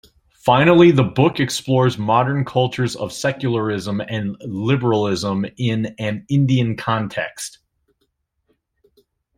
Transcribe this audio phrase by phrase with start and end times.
[0.39, 7.59] Finally, the book explores modern cultures of secularism and liberalism in an Indian context.